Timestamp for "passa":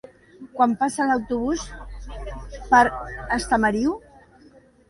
0.79-1.05